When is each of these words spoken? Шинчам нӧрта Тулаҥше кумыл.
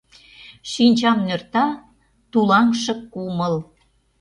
Шинчам 0.71 1.17
нӧрта 1.27 1.65
Тулаҥше 2.31 2.93
кумыл. 3.13 3.55